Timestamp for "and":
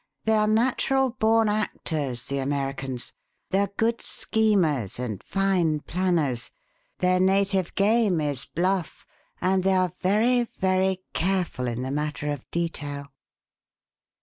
4.97-5.21, 9.41-9.63